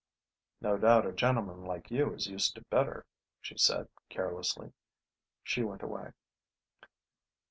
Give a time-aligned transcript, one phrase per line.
[0.61, 3.05] "No doubt a gentleman like you is used to better,"
[3.39, 4.73] she said carelessly.
[5.43, 6.09] She went away.